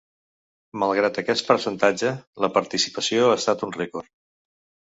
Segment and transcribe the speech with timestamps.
[0.83, 2.13] Malgrat aquest percentatge,
[2.47, 4.13] la participació ha estat un rècord.